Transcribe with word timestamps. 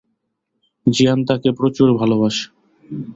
জিয়ান 0.87 1.19
তাকে 1.25 1.49
প্রচুর 1.51 1.87
ভালোবাসে। 1.97 2.45